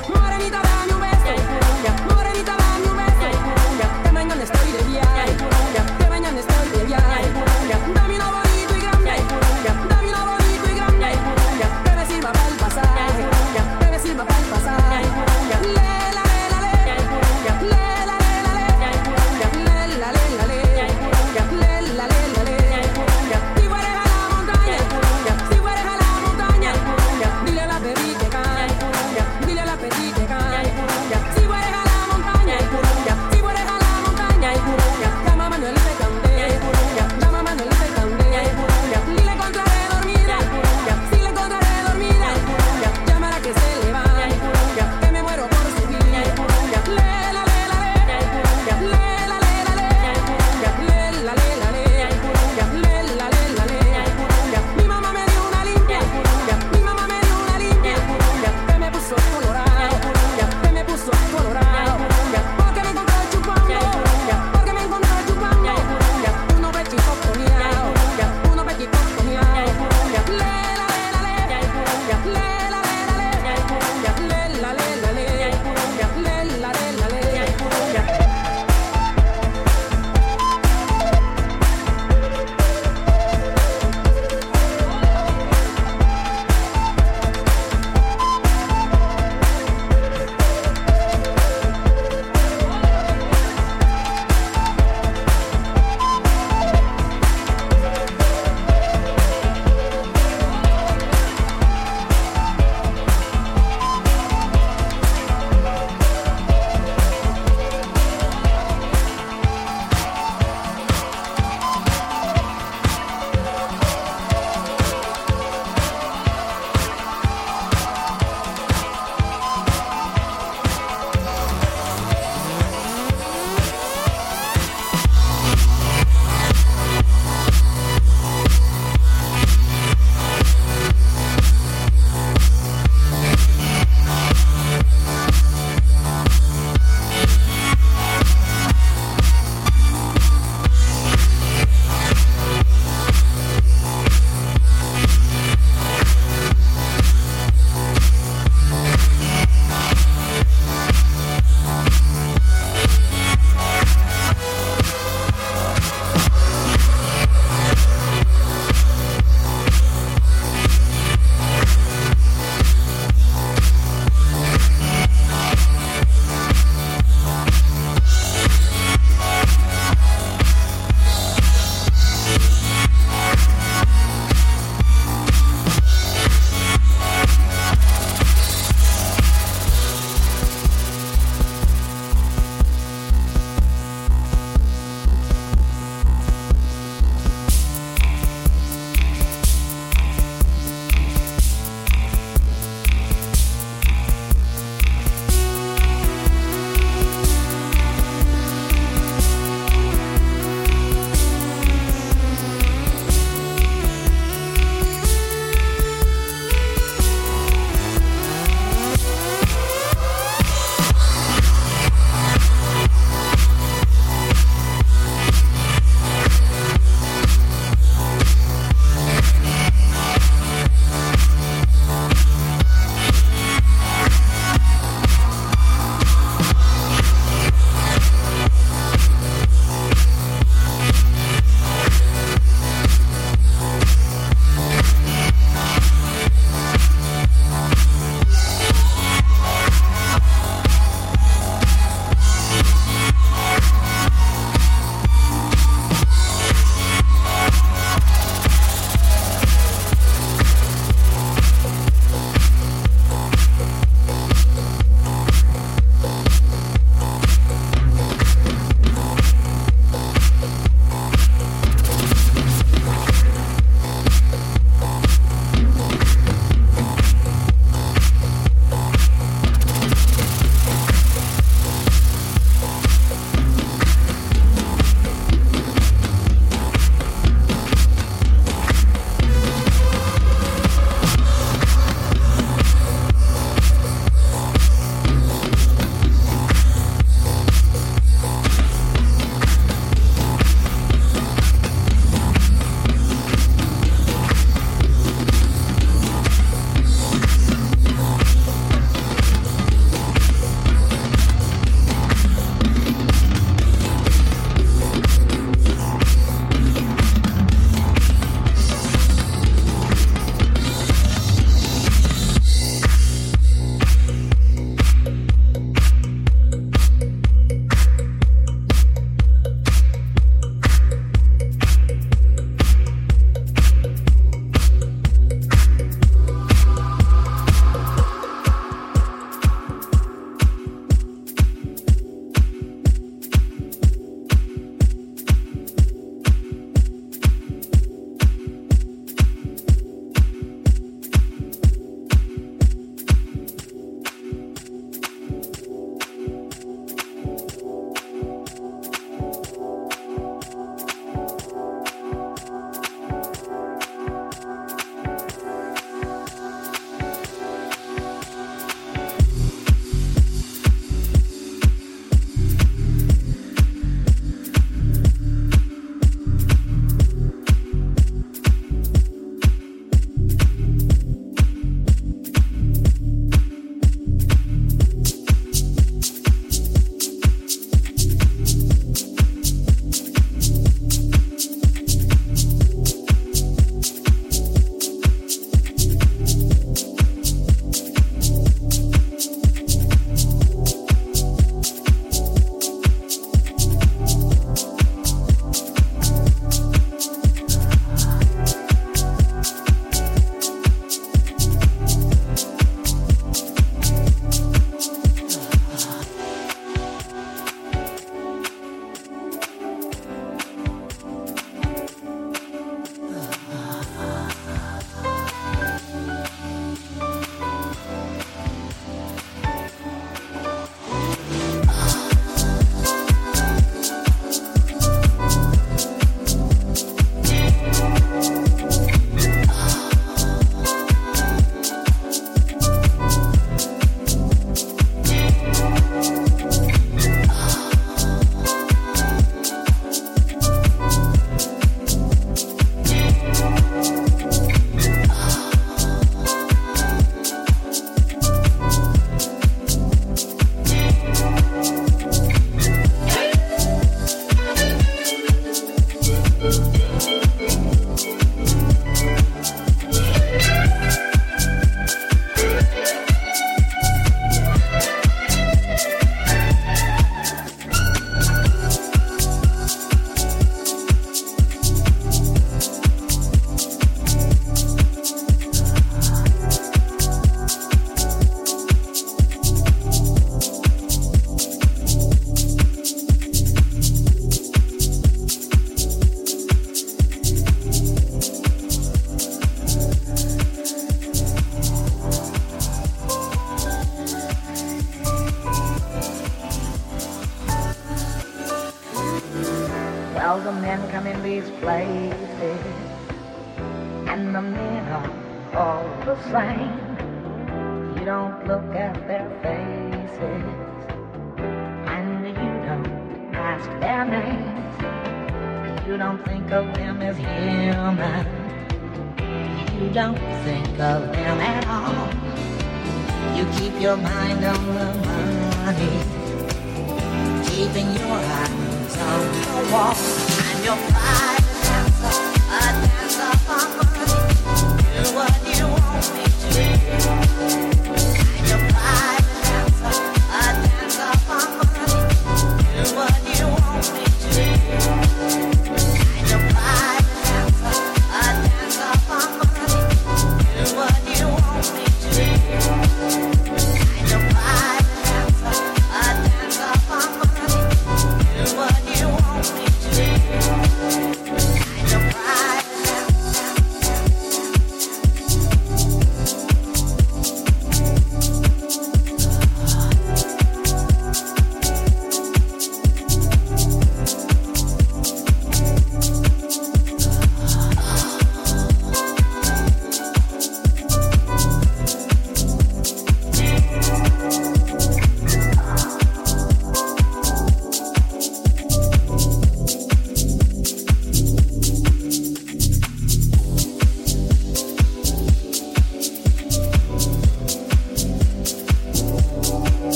Le. 0.00 0.71